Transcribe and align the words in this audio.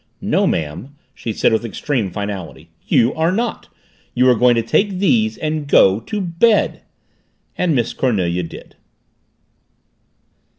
"No, 0.19 0.47
ma'am," 0.47 0.95
she 1.13 1.31
said 1.31 1.53
with 1.53 1.63
extreme 1.63 2.09
finality. 2.09 2.71
"You 2.87 3.13
are 3.13 3.31
not. 3.31 3.67
You 4.15 4.27
are 4.31 4.35
going 4.35 4.55
to 4.55 4.63
take 4.63 4.97
these 4.97 5.37
and 5.37 5.67
go 5.67 5.99
to 5.99 6.19
bed." 6.19 6.81
And 7.55 7.75
Miss 7.75 7.93
Cornelia 7.93 8.41
did. 8.41 8.77